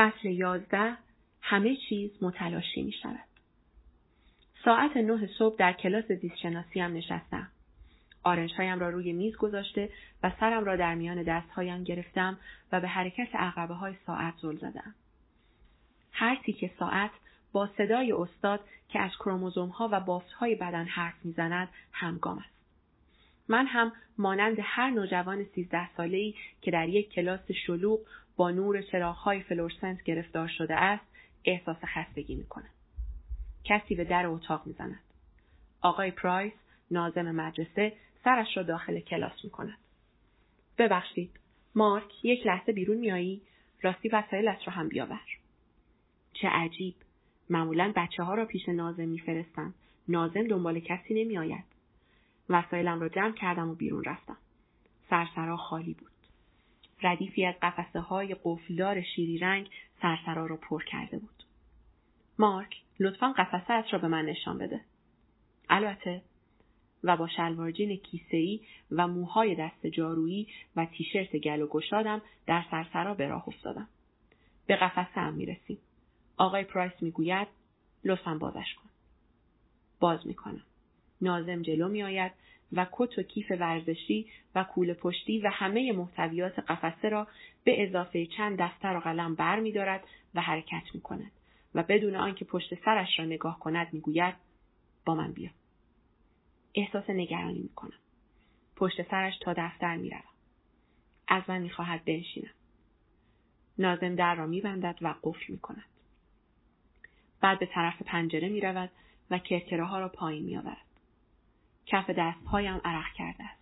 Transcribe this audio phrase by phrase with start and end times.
[0.00, 0.96] فصل یازده
[1.40, 3.28] همه چیز متلاشی می شود.
[4.64, 7.48] ساعت نه صبح در کلاس زیستشناسی هم نشستم.
[8.22, 9.90] آرنج هایم را روی میز گذاشته
[10.22, 12.38] و سرم را در میان دستهایم گرفتم
[12.72, 14.94] و به حرکت عقبه های ساعت زل زدم.
[16.12, 17.10] هر تیک ساعت
[17.52, 22.59] با صدای استاد که از کروموزوم ها و بافت های بدن حرف می‌زند همگام است.
[23.50, 28.00] من هم مانند هر نوجوان سیزده ساله ای که در یک کلاس شلوغ
[28.36, 31.04] با نور های فلورسنت گرفتار شده است
[31.44, 32.70] احساس خستگی می کنم.
[33.64, 35.00] کسی به در اتاق می‌زند.
[35.80, 36.52] آقای پرایس
[36.90, 37.92] ناظم مدرسه
[38.24, 39.78] سرش را داخل کلاس می کند.
[40.78, 41.30] ببخشید
[41.74, 43.42] مارک یک لحظه بیرون میایی
[43.82, 45.20] راستی وسایلت را هم بیاور
[46.32, 46.94] چه عجیب
[47.50, 49.74] معمولا بچه ها را پیش ناظم میفرستم
[50.08, 51.79] ناظم دنبال کسی نمیآید
[52.50, 54.36] وسایلم را جمع کردم و بیرون رفتم
[55.10, 56.10] سرسرا خالی بود
[57.02, 59.70] ردیفی از قفسه های قفلدار شیری رنگ
[60.02, 61.44] سرسرا را پر کرده بود
[62.38, 64.80] مارک لطفا قفسه را به من نشان بده
[65.68, 66.22] البته
[67.04, 72.64] و با شلوار جین کیسه‌ای و موهای دست جارویی و تیشرت گل و گشادم در
[72.70, 73.88] سرسرا به راه افتادم.
[74.66, 75.78] به قفسه هم می‌رسیم.
[76.36, 77.48] آقای پرایس می‌گوید
[78.04, 78.90] لطفا بازش کن.
[80.00, 80.62] باز می‌کنم.
[81.22, 82.32] نازم جلو میآید
[82.72, 87.28] و کت و کیف ورزشی و کوله پشتی و همه محتویات قفسه را
[87.64, 90.04] به اضافه چند دفتر و قلم بر می دارد
[90.34, 91.32] و حرکت می کند
[91.74, 94.34] و بدون آنکه پشت سرش را نگاه کند می‌گوید
[95.04, 95.50] با من بیا.
[96.74, 97.98] احساس نگرانی می کنم.
[98.76, 100.22] پشت سرش تا دفتر می روم.
[101.28, 102.50] از من می خواهد بنشینم.
[103.78, 105.84] نازم در را می بندد و قفل می کند.
[107.40, 108.90] بعد به طرف پنجره می رود
[109.30, 110.89] و کرکره ها را پایین می آورد.
[111.90, 113.60] کف دستهایم عرق کرده است.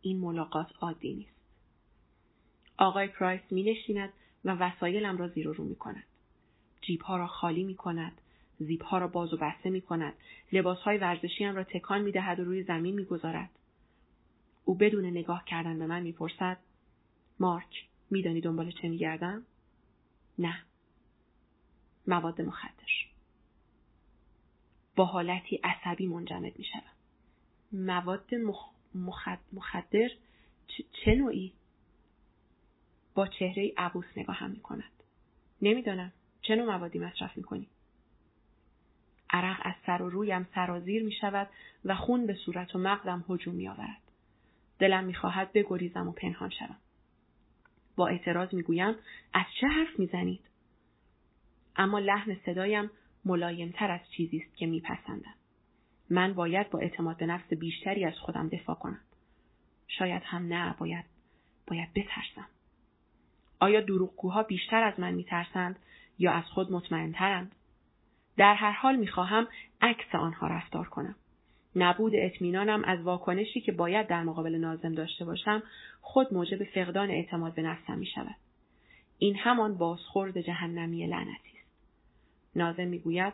[0.00, 1.38] این ملاقات عادی نیست.
[2.78, 4.12] آقای پرایس می نشیند
[4.44, 6.04] و وسایلم را زیر و رو می کند.
[6.80, 8.20] جیب ها را خالی می کند
[8.84, 10.12] ها را باز و بسته می کند.
[10.52, 13.50] لباس های ورزشی هم را تکان می دهد و روی زمین می گذارد.
[14.64, 16.58] او بدون نگاه کردن به من می‌پرسد
[17.40, 19.42] مارک میدانی دنبال چه میگردم
[20.38, 20.62] نه
[22.06, 22.72] مواد مخدر
[24.96, 26.97] با حالتی عصبی منجمد می شود.
[27.72, 29.28] مواد مخ...
[29.52, 30.08] مخدر
[31.04, 31.52] چه نوعی؟
[33.14, 34.92] با چهره عبوس می کند.
[35.62, 36.12] نمی‌دانم
[36.42, 37.68] چه نوع موادی مصرف می کنی؟
[39.30, 41.48] عرق از سر و رویم سرازیر می شود
[41.84, 44.02] و خون به صورت و مغزم هجوم می آورد.
[44.78, 46.76] دلم می خواهد بگریزم و پنهان شوم.
[47.96, 48.94] با اعتراض می گویم
[49.32, 50.40] از چه حرف می زنید؟
[51.76, 52.90] اما لحن صدایم
[53.24, 55.34] ملایمتر از چیزی است که میپسندم.
[56.10, 59.00] من باید با اعتماد به نفس بیشتری از خودم دفاع کنم.
[59.88, 61.04] شاید هم نه باید
[61.66, 62.48] باید بترسم.
[63.60, 65.78] آیا دروغگوها بیشتر از من میترسند
[66.18, 67.52] یا از خود مطمئنترند؟
[68.36, 69.48] در هر حال می‌خواهم
[69.80, 71.14] عکس آنها رفتار کنم.
[71.76, 75.62] نبود اطمینانم از واکنشی که باید در مقابل نازم داشته باشم
[76.00, 78.36] خود موجب فقدان اعتماد به نفسم می شود.
[79.18, 81.68] این همان بازخورد جهنمی لعنتی است.
[82.56, 83.32] نازم می‌گوید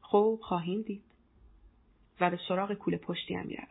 [0.00, 1.07] خوب خواهیم دید
[2.20, 3.68] و به سراغ کوله پشتی هم می رود.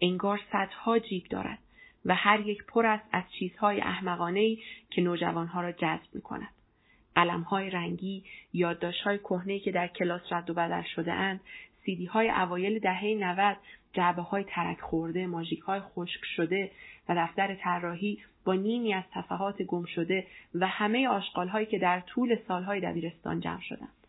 [0.00, 1.58] انگار صدها جیب دارد
[2.04, 4.56] و هر یک پر است از چیزهای احمقانه
[4.90, 6.48] که نوجوانها را جذب می کند.
[7.16, 8.24] های رنگی،
[9.04, 11.40] های کهنه که در کلاس رد و بدل شده اند،
[11.84, 13.56] سیدی های اوایل دهه 90
[13.92, 16.70] جعبه های ترک خورده، ماژیک های خشک شده
[17.08, 22.00] و دفتر طراحی با نیمی از صفحات گم شده و همه آشغال هایی که در
[22.00, 23.99] طول سالهای دبیرستان جمع شدند.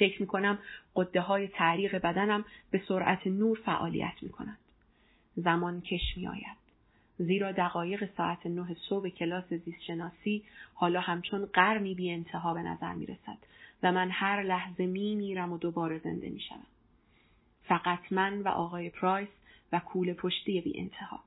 [0.00, 0.58] فکر می کنم
[0.96, 4.58] قده های تعریق بدنم به سرعت نور فعالیت می کنند.
[5.36, 6.60] زمان کش می آید.
[7.18, 10.44] زیرا دقایق ساعت نه صبح کلاس زیستشناسی
[10.74, 13.38] حالا همچون قرنی بی انتها به نظر می رسد
[13.82, 16.66] و من هر لحظه می میرم و دوباره زنده می شدم.
[17.64, 19.28] فقط من و آقای پرایس
[19.72, 21.20] و کول پشتی بی انتها.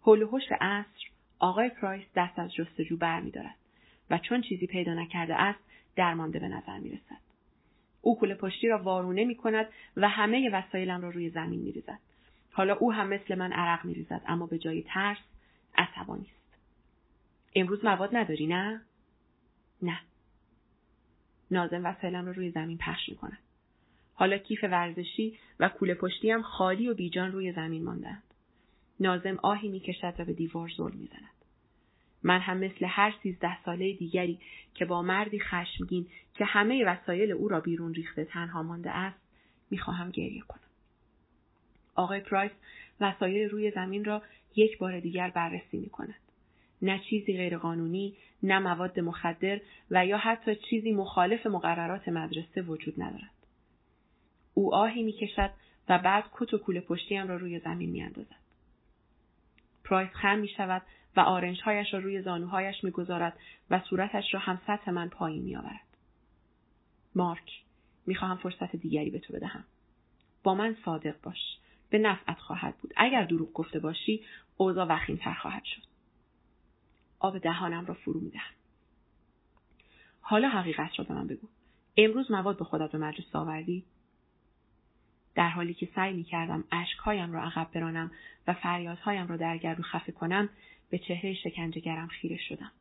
[0.00, 1.08] حول و عصر
[1.38, 3.56] آقای پرایس دست از جستجو بر می دارد
[4.10, 5.60] و چون چیزی پیدا نکرده است
[5.96, 7.27] درمانده به نظر می رسد.
[8.08, 9.66] او کوله پشتی را وارونه می کند
[9.96, 11.98] و همه وسایلم را روی زمین می ریزد.
[12.52, 15.18] حالا او هم مثل من عرق میریزد اما به جای ترس
[15.76, 16.58] عصبانی است.
[17.54, 18.82] امروز مواد نداری نه؟
[19.82, 20.00] نه.
[21.50, 23.38] نازم وسایلم رو روی زمین پخش می‌کند.
[24.14, 28.22] حالا کیف ورزشی و کوله پشتی هم خالی و بیجان روی زمین ماندند
[29.00, 31.37] نازم آهی می‌کشد و به دیوار زل می‌زند.
[32.22, 34.38] من هم مثل هر سیزده ساله دیگری
[34.74, 39.18] که با مردی خشمگین که همه وسایل او را بیرون ریخته تنها مانده است
[39.70, 40.60] می‌خواهم گریه کنم.
[41.94, 42.52] آقای پرایس
[43.00, 44.22] وسایل روی زمین را
[44.56, 46.14] یک بار دیگر بررسی می کند.
[46.82, 49.60] نه چیزی غیرقانونی نه مواد مخدر
[49.90, 53.30] و یا حتی چیزی مخالف مقررات مدرسه وجود ندارد.
[54.54, 55.50] او آهی می‌کشد
[55.88, 58.36] و بعد کت و کوله پشتیم را روی زمین میاندازد.
[59.84, 60.82] پرایس خم می شود
[61.18, 63.38] و آرنجهایش را روی زانوهایش می‌گذارد
[63.70, 65.86] و صورتش را هم سطح من پایین میآورد.
[67.14, 67.62] مارک
[68.06, 69.64] می‌خواهم فرصت دیگری به تو بدهم.
[70.42, 71.58] با من صادق باش.
[71.90, 72.92] به نفعت خواهد بود.
[72.96, 74.24] اگر دروغ گفته باشی
[74.56, 75.82] اوضاع وخیمتر خواهد شد.
[77.18, 78.54] آب دهانم را فرو می‌دهم.
[80.20, 81.48] حالا حقیقت را به من بگو.
[81.96, 83.84] امروز مواد به خودت به مجلس آوردی؟
[85.34, 88.10] در حالی که سعی می کردم اشکهایم را عقب برانم
[88.46, 90.48] و فریادهایم را در گردو خفه کنم
[90.90, 92.72] به چهره شکنجهگرم خیره شدم.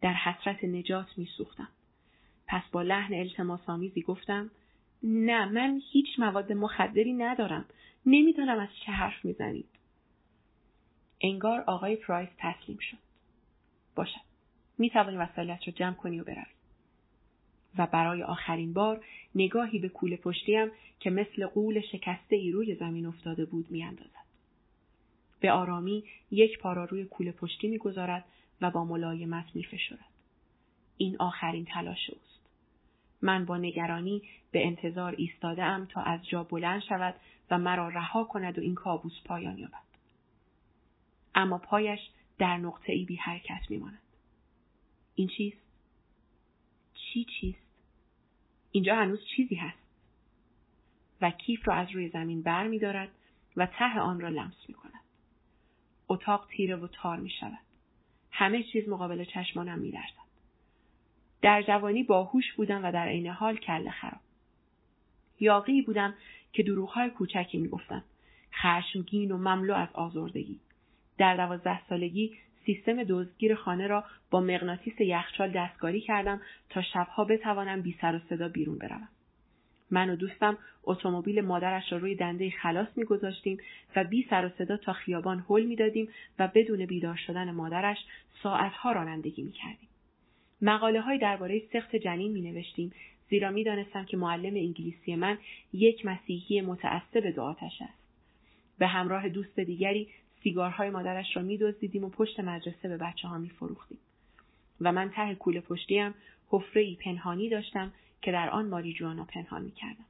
[0.00, 1.68] در حسرت نجات می سوختم.
[2.46, 4.50] پس با لحن التماسآمیزی گفتم
[5.02, 7.64] نه من هیچ مواد مخدری ندارم.
[8.06, 9.68] نمی‌دانم از چه حرف می‌زنید.
[11.20, 12.98] انگار آقای پرایس تسلیم شد.
[13.94, 14.20] باشد.
[14.78, 16.44] می توانی وسایلت را جمع کنی و بروی.
[17.78, 19.04] و برای آخرین بار
[19.34, 24.25] نگاهی به کوله پشتیم که مثل قول شکسته ای روی زمین افتاده بود میاندازد.
[25.40, 28.24] به آرامی یک پارا روی کوله پشتی می‌گذارد
[28.60, 30.04] و با ملایمت میفشرد.
[30.96, 32.40] این آخرین تلاش اوست.
[33.22, 37.14] من با نگرانی به انتظار ایستاده ام تا از جا بلند شود
[37.50, 39.86] و مرا رها کند و این کابوس پایان یابد.
[41.34, 42.00] اما پایش
[42.38, 44.02] در نقطه ای بی حرکت میماند.
[45.14, 45.66] این چیست؟
[46.94, 47.66] چی چیست؟
[48.72, 49.78] اینجا هنوز چیزی هست.
[51.20, 53.08] و کیف را از روی زمین بر می دارد
[53.56, 55.05] و ته آن را لمس می کند.
[56.08, 57.58] اتاق تیره و تار می شود.
[58.30, 60.26] همه چیز مقابل چشمانم می درزد.
[61.42, 64.20] در جوانی باهوش بودم و در عین حال کله خراب.
[65.40, 66.14] یاقی بودم
[66.52, 68.04] که دروغهای کوچکی می گفتم.
[68.62, 70.60] خشمگین و مملو از آزردگی.
[71.18, 72.36] در دوازده سالگی
[72.66, 78.18] سیستم دزدگیر خانه را با مغناطیس یخچال دستکاری کردم تا شبها بتوانم بی سر و
[78.28, 79.08] صدا بیرون بروم.
[79.90, 83.58] من و دوستم اتومبیل مادرش را روی دنده خلاص میگذاشتیم
[83.96, 87.98] و بی سر و صدا تا خیابان هل می‌دادیم و بدون بیدار شدن مادرش
[88.42, 89.88] ساعتها رانندگی می‌کردیم
[90.62, 92.92] مقاله های درباره سخت جنین می نوشتیم
[93.30, 95.38] زیرا می دانستم که معلم انگلیسی من
[95.72, 98.06] یک مسیحی متعصب به آتش است.
[98.78, 100.08] به همراه دوست دیگری
[100.42, 103.98] سیگارهای مادرش را میدزدیدیم و پشت مدرسه به بچه ها می فروختیم.
[104.80, 106.14] و من ته کوله پشتیم
[106.48, 107.92] حفره ای پنهانی داشتم
[108.22, 110.04] که در آن ماریجوانا پنهان می کردم.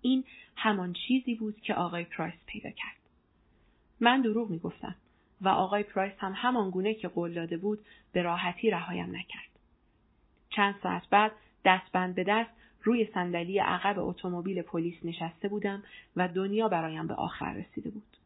[0.00, 0.24] این
[0.56, 2.96] همان چیزی بود که آقای پرایس پیدا کرد.
[4.00, 4.94] من دروغ می گفتم
[5.40, 7.78] و آقای پرایس هم همان گونه که قول داده بود
[8.12, 9.48] به راحتی رهایم نکرد.
[10.50, 11.32] چند ساعت بعد
[11.64, 12.50] دستبند به دست
[12.82, 15.82] روی صندلی عقب اتومبیل پلیس نشسته بودم
[16.16, 18.16] و دنیا برایم به آخر رسیده بود.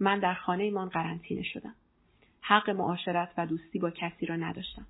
[0.00, 1.74] من در خانه ایمان قرنطینه شدم.
[2.40, 4.86] حق معاشرت و دوستی با کسی را نداشتم.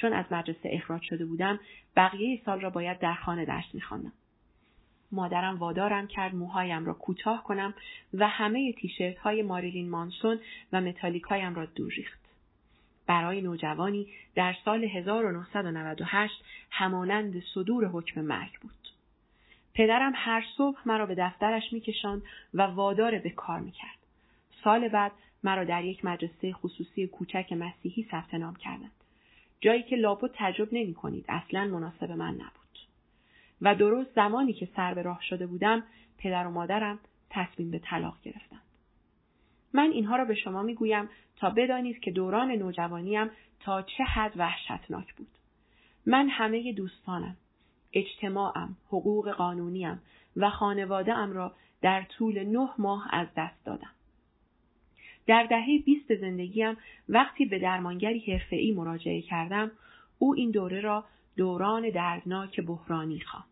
[0.00, 1.60] چون از مدرسه اخراج شده بودم
[1.96, 4.12] بقیه سال را باید در خانه درس میخواندم
[5.12, 7.74] مادرم وادارم کرد موهایم را کوتاه کنم
[8.14, 10.40] و همه تیشرت های ماریلین مانسون
[10.72, 12.20] و متالیکایم را دور ریخت.
[13.06, 16.34] برای نوجوانی در سال 1998
[16.70, 18.72] همانند صدور حکم مرگ بود.
[19.74, 22.22] پدرم هر صبح مرا به دفترش میکشاند
[22.54, 23.98] و وادار به کار می‌کرد.
[24.64, 25.12] سال بعد
[25.44, 28.56] مرا در یک مدرسه خصوصی کوچک مسیحی ثبت نام.
[29.60, 32.78] جایی که لابد تجرب نمی کنید اصلا مناسب من نبود.
[33.62, 35.82] و درست زمانی که سر به راه شده بودم
[36.18, 36.98] پدر و مادرم
[37.30, 38.60] تصمیم به طلاق گرفتند.
[39.72, 43.30] من اینها را به شما می گویم تا بدانید که دوران نوجوانیم
[43.60, 45.28] تا چه حد وحشتناک بود.
[46.06, 47.36] من همه دوستانم،
[47.92, 50.02] اجتماعم، حقوق قانونیم
[50.36, 53.95] و خانواده ام را در طول نه ماه از دست دادم.
[55.26, 56.76] در دهه بیست زندگیم
[57.08, 59.70] وقتی به درمانگری حرفه‌ای مراجعه کردم
[60.18, 61.04] او این دوره را
[61.36, 63.46] دوران دردناک بحرانی خواند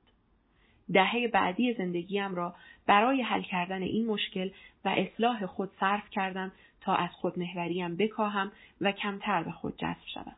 [0.93, 2.54] دهه بعدی زندگیم را
[2.87, 4.50] برای حل کردن این مشکل
[4.85, 10.37] و اصلاح خود صرف کردم تا از خودمهوریم بکاهم و کمتر به خود جذب شوم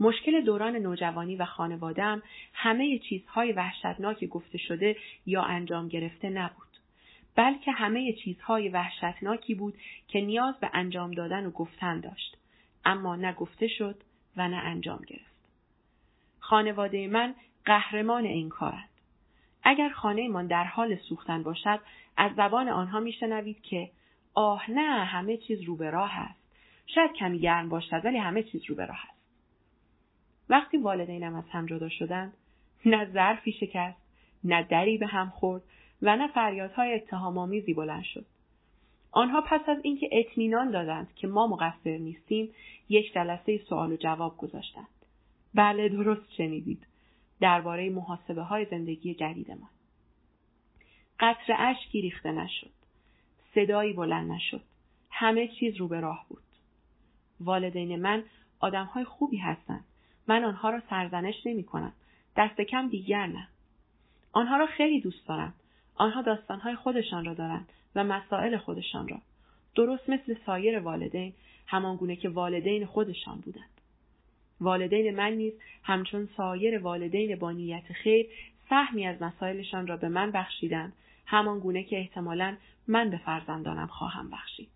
[0.00, 2.22] مشکل دوران نوجوانی و خانوادم
[2.54, 4.96] همه چیزهای وحشتناک گفته شده
[5.26, 6.69] یا انجام گرفته نبود.
[7.34, 9.74] بلکه همه چیزهای وحشتناکی بود
[10.08, 12.36] که نیاز به انجام دادن و گفتن داشت.
[12.84, 13.36] اما نه
[13.78, 13.96] شد
[14.36, 15.30] و نه انجام گرفت.
[16.38, 17.34] خانواده من
[17.64, 18.88] قهرمان این کارند.
[19.62, 21.80] اگر خانهمان در حال سوختن باشد
[22.16, 23.90] از زبان آنها میشنوید که
[24.34, 26.40] آه نه همه چیز رو به راه است.
[26.86, 29.20] شاید کمی گرم باشد ولی همه چیز رو به راه است.
[30.48, 32.32] وقتی والدینم از هم جدا شدند
[32.86, 33.98] نه ظرفی شکست
[34.44, 35.62] نه دری به هم خورد
[36.02, 38.26] و نه فریادهای اتهامآمیزی بلند شد.
[39.12, 42.54] آنها پس از اینکه اطمینان دادند که ما مقصر نیستیم
[42.88, 44.88] یک جلسه سوال و جواب گذاشتند.
[45.54, 46.86] بله درست شنیدید.
[47.40, 49.70] درباره محاسبه های زندگی جدیدمان.
[51.20, 52.70] قطر اشکی ریخته نشد.
[53.54, 54.62] صدایی بلند نشد.
[55.10, 56.42] همه چیز رو به راه بود.
[57.40, 58.24] والدین من
[58.60, 59.84] آدمهای خوبی هستند.
[60.26, 61.92] من آنها را سرزنش نمی کنم
[62.36, 63.48] دست کم دیگر نه.
[64.32, 65.54] آنها را خیلی دوست دارم.
[66.00, 69.16] آنها داستانهای خودشان را دارند و مسائل خودشان را.
[69.74, 71.32] درست مثل سایر والدین
[71.66, 73.80] همانگونه که والدین خودشان بودند.
[74.60, 75.52] والدین من نیز
[75.82, 78.26] همچون سایر والدین با نیت خیر
[78.68, 80.92] سهمی از مسائلشان را به من بخشیدند.
[81.26, 82.56] همان گونه که احتمالا
[82.88, 84.70] من به فرزندانم خواهم بخشید.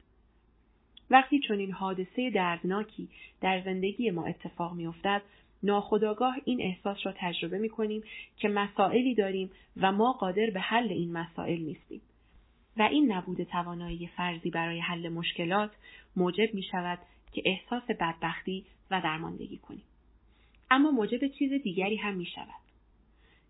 [1.10, 3.08] وقتی چنین حادثه دردناکی
[3.40, 5.22] در زندگی ما اتفاق میافتد
[5.64, 8.02] ناخداگاه این احساس را تجربه می کنیم
[8.36, 12.00] که مسائلی داریم و ما قادر به حل این مسائل نیستیم.
[12.76, 15.70] و این نبود توانایی فرضی برای حل مشکلات
[16.16, 16.98] موجب می شود
[17.32, 19.82] که احساس بدبختی و درماندگی کنیم.
[20.70, 22.64] اما موجب چیز دیگری هم می شود.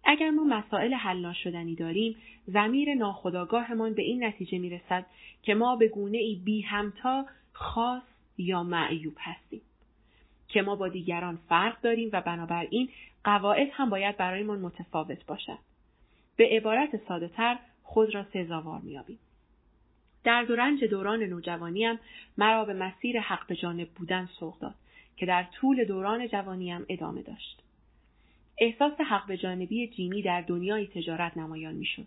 [0.04, 2.16] اگر ما مسائل حل ناشدنی داریم،
[2.47, 5.06] زمیر ناخداگاهمان به این نتیجه می رسد
[5.42, 8.02] که ما به گونه ای بی همتا خاص
[8.38, 9.61] یا معیوب هستیم.
[10.54, 12.88] که ما با دیگران فرق داریم و بنابراین
[13.25, 15.58] قواعد هم باید برایمان متفاوت باشد.
[16.37, 19.18] به عبارت ساده تر خود را سزاوار میابیم.
[20.25, 21.99] در دورنج دوران نوجوانیم
[22.38, 24.75] مرا به مسیر حق به جانب بودن سوق داد
[25.16, 27.62] که در طول دوران جوانیم ادامه داشت.
[28.58, 32.06] احساس حق به جانبی جیمی در دنیای تجارت نمایان می‌شد.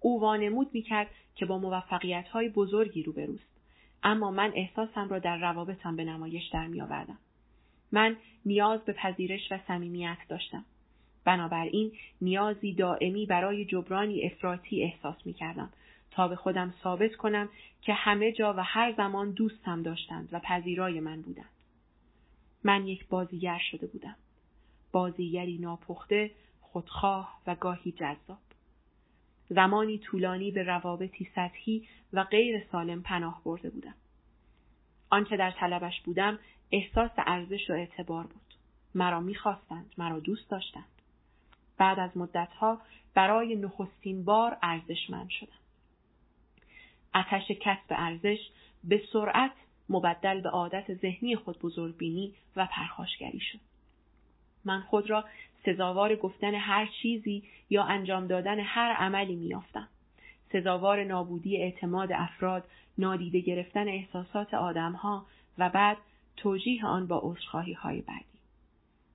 [0.00, 3.48] او وانمود می‌کرد که با موفقیت های بزرگی روبروست
[4.02, 7.18] اما من احساسم را در روابطم به نمایش در میآوردم
[7.92, 8.16] من
[8.46, 10.64] نیاز به پذیرش و صمیمیت داشتم.
[11.24, 15.70] بنابراین نیازی دائمی برای جبرانی افراطی احساس می کردم
[16.10, 17.48] تا به خودم ثابت کنم
[17.82, 21.50] که همه جا و هر زمان دوستم داشتند و پذیرای من بودند.
[22.64, 24.16] من یک بازیگر شده بودم.
[24.92, 26.30] بازیگری ناپخته،
[26.60, 28.38] خودخواه و گاهی جذاب.
[29.48, 33.94] زمانی طولانی به روابطی سطحی و غیر سالم پناه برده بودم.
[35.10, 36.38] آنچه در طلبش بودم
[36.72, 38.54] احساس ارزش و اعتبار بود.
[38.94, 40.84] مرا می‌خواستند، مرا دوست داشتند.
[41.78, 42.80] بعد از مدتها
[43.14, 45.58] برای نخستین بار ارزشمند شدم.
[47.14, 48.38] اتش کسب ارزش
[48.84, 49.52] به سرعت
[49.88, 53.58] مبدل به عادت ذهنی خود بزرگبینی و پرخاشگری شد.
[54.64, 55.24] من خود را
[55.64, 59.88] سزاوار گفتن هر چیزی یا انجام دادن هر عملی میافتم.
[60.52, 62.64] سزاوار نابودی اعتماد افراد،
[62.98, 65.26] نادیده گرفتن احساسات آدمها
[65.58, 65.96] و بعد
[66.36, 68.38] توجیه آن با عذرخواهی های بعدی.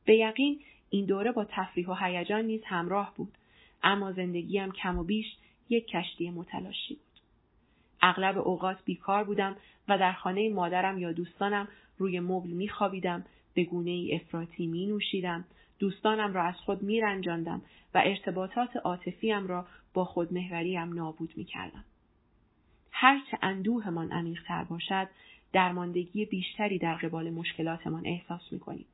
[0.06, 0.60] به یقین
[0.90, 3.38] این دوره با تفریح و هیجان نیز همراه بود
[3.84, 5.26] اما زندگیم کم و بیش
[5.70, 7.14] یک کشتی متلاشی بود.
[8.02, 9.56] اغلب اوقات بیکار بودم
[9.90, 15.46] و در خانه مادرم یا دوستانم روی مبل میخوابیدم به گونه ای افراطی می نوشیدم
[15.80, 17.62] دوستانم را از خود می رنجاندم
[17.94, 21.84] و ارتباطات عاطفیم را با خودمهوریم نابود می کردم.
[22.92, 25.10] هرچه اندوهمان عمیقتر باشد
[25.54, 28.86] درماندگی بیشتری در قبال مشکلاتمان احساس می کنیم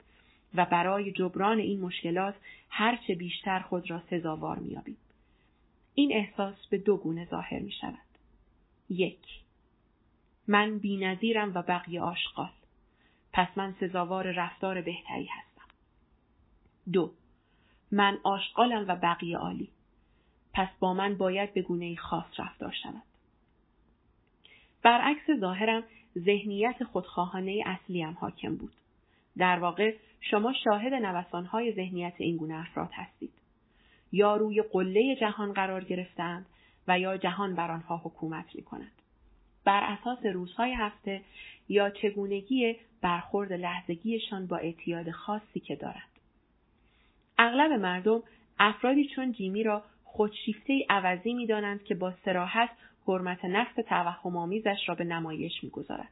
[0.55, 2.35] و برای جبران این مشکلات
[2.69, 4.97] هرچه بیشتر خود را سزاوار می آبیم.
[5.93, 7.99] این احساس به دو گونه ظاهر می شود.
[8.89, 9.27] یک
[10.47, 12.51] من بینظیرم و بقیه آشغال
[13.33, 15.67] پس من سزاوار رفتار بهتری هستم.
[16.91, 17.11] دو
[17.91, 19.69] من آشغالم و بقیه عالی
[20.53, 23.03] پس با من باید به گونه خاص رفتار شود.
[24.83, 25.83] برعکس ظاهرم
[26.17, 28.73] ذهنیت خودخواهانه اصلی هم حاکم بود.
[29.37, 33.33] در واقع شما شاهد نوسانهای ذهنیت این گونه افراد هستید.
[34.11, 36.45] یا روی قله جهان قرار گرفتند
[36.87, 38.91] و یا جهان بر آنها حکومت می کند.
[39.65, 41.21] بر اساس روزهای هفته
[41.69, 46.09] یا چگونگی برخورد لحظگیشان با اعتیاد خاصی که دارد.
[47.37, 48.23] اغلب مردم
[48.59, 52.69] افرادی چون جیمی را خودشیفته عوضی می دانند که با سراحت
[53.07, 56.11] حرمت نفس توهم آمیزش را به نمایش می‌گذارد.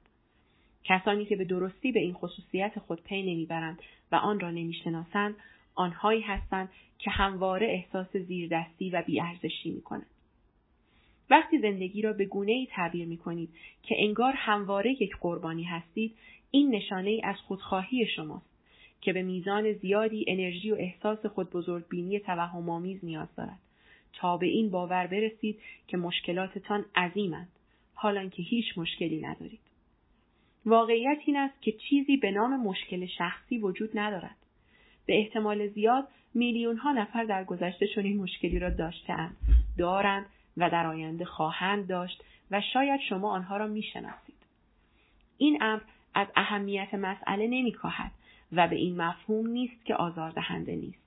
[0.84, 3.80] کسانی که به درستی به این خصوصیت خود پی نمی‌برند
[4.12, 5.36] و آن را نمی‌شناسند
[5.76, 10.10] آنهایی هستند که همواره احساس زیردستی و بیارزشی می‌کنند.
[11.30, 13.50] وقتی زندگی را به گونه ای تعبیر می کنید
[13.84, 16.16] که انگار همواره یک قربانی هستید
[16.52, 18.50] این نشانه ای از خودخواهی شماست
[19.02, 23.60] که به میزان زیادی انرژی و احساس خود بزرگبینی توهم نیاز دارد.
[24.18, 27.50] تا به این باور برسید که مشکلاتتان عظیمند
[27.94, 29.60] حالان که هیچ مشکلی ندارید.
[30.66, 34.36] واقعیت این است که چیزی به نام مشکل شخصی وجود ندارد.
[35.06, 39.38] به احتمال زیاد میلیون ها نفر در گذشته چنین مشکلی را داشتهاند،
[39.78, 40.26] دارند
[40.58, 44.36] و در آینده خواهند داشت و شاید شما آنها را می‌شناسید
[45.38, 45.82] این امر
[46.14, 48.12] از اهمیت مسئله نمیکاهد
[48.52, 51.07] و به این مفهوم نیست که آزاردهنده نیست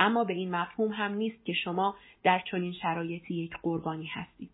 [0.00, 4.50] اما به این مفهوم هم نیست که شما در چنین شرایطی یک قربانی هستید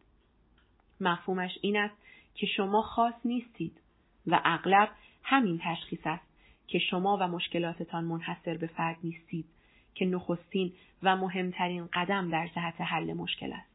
[1.00, 1.96] مفهومش این است
[2.34, 3.80] که شما خاص نیستید
[4.26, 4.90] و اغلب
[5.22, 6.26] همین تشخیص است
[6.66, 9.46] که شما و مشکلاتتان منحصر به فرد نیستید
[9.94, 10.72] که نخستین
[11.02, 13.70] و مهمترین قدم در جهت حل مشکل است.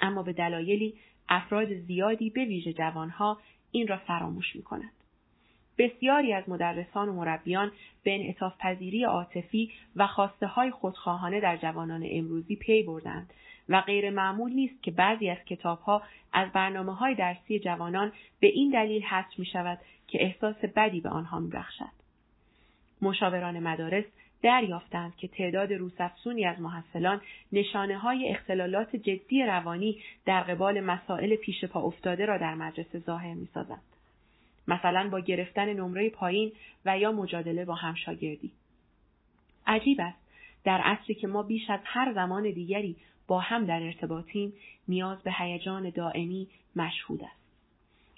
[0.00, 0.94] اما به دلایلی
[1.28, 3.38] افراد زیادی به ویژه جوانها
[3.70, 4.62] این را فراموش می.
[5.78, 12.06] بسیاری از مدرسان و مربیان به انعطاف پذیری عاطفی و خواسته های خودخواهانه در جوانان
[12.10, 13.32] امروزی پی بردند
[13.68, 16.02] و غیر معمول نیست که بعضی از کتابها
[16.32, 21.08] از برنامه های درسی جوانان به این دلیل حذف می شود که احساس بدی به
[21.08, 22.02] آنها می بخشد.
[23.02, 24.04] مشاوران مدارس
[24.42, 27.20] دریافتند که تعداد روسفسونی از محصلان
[27.52, 33.34] نشانه های اختلالات جدی روانی در قبال مسائل پیش پا افتاده را در مدرسه ظاهر
[33.34, 33.82] می سازند.
[34.68, 36.52] مثلا با گرفتن نمره پایین
[36.84, 38.52] و یا مجادله با همشاگردی.
[39.66, 40.18] عجیب است
[40.64, 44.52] در عصری که ما بیش از هر زمان دیگری با هم در ارتباطیم
[44.88, 47.42] نیاز به هیجان دائمی مشهود است.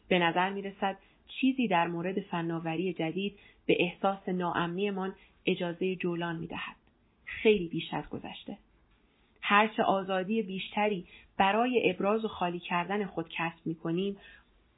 [0.08, 0.98] به نظر می رسد
[1.28, 5.14] چیزی در مورد فناوری جدید به احساس ناامنیمان
[5.46, 6.76] اجازه جولان می دهد.
[7.24, 8.58] خیلی بیش از گذشته.
[9.40, 14.16] هرچه آزادی بیشتری برای ابراز و خالی کردن خود کسب می کنیم،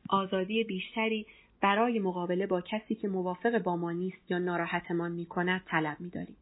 [0.08, 1.26] آزادی بیشتری
[1.60, 6.10] برای مقابله با کسی که موافق با ما نیست یا ناراحتمان می کند طلب می
[6.10, 6.36] داریم.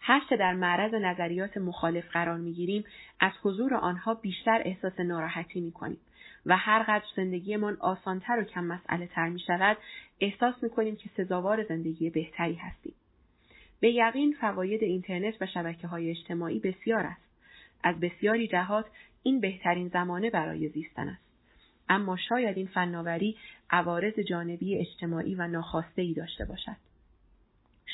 [0.00, 2.84] هرچه در معرض نظریات مخالف قرار می گیریم
[3.20, 5.98] از حضور آنها بیشتر احساس ناراحتی می کنیم
[6.46, 9.76] و هرقدر زندگیمان آسانتر و کم مسئله تر می شود
[10.20, 12.94] احساس می کنیم که سزاوار زندگی بهتری هستیم.
[13.80, 17.22] به یقین فواید اینترنت و شبکه های اجتماعی بسیار است.
[17.84, 18.86] از بسیاری جهات
[19.22, 21.22] این بهترین زمانه برای زیستن است.
[21.88, 23.36] اما شاید این فناوری
[23.72, 26.76] عوارض جانبی اجتماعی و ناخواسته ای داشته باشد.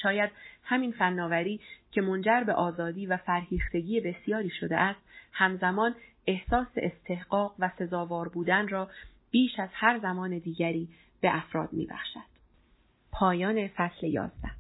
[0.03, 0.31] شاید
[0.65, 1.61] همین فناوری
[1.93, 5.01] که منجر به آزادی و فرهیختگی بسیاری شده است
[5.33, 5.95] همزمان
[6.27, 8.91] احساس استحقاق و سزاوار بودن را
[9.31, 10.89] بیش از هر زمان دیگری
[11.21, 12.29] به افراد میبخشد.
[13.13, 14.58] پایان فصل یازده